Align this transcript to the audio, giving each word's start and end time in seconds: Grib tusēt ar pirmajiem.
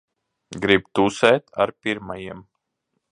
Grib 0.63 0.87
tusēt 0.99 1.53
ar 1.65 1.75
pirmajiem. 1.83 2.45